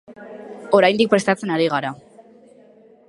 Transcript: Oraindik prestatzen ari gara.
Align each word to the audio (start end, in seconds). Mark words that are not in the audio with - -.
Oraindik 0.79 1.11
prestatzen 1.13 1.53
ari 1.57 1.69
gara. 1.75 1.93